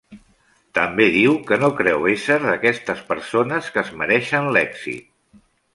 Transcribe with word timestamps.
També 0.77 1.05
diu 1.15 1.35
que 1.51 1.59
no 1.65 1.69
creu 1.81 2.09
ésser 2.15 2.39
d'aquestes 2.47 3.07
persones 3.13 3.73
que 3.77 3.83
es 3.87 3.95
mereixen 4.03 4.53
l'èxit. 4.57 5.11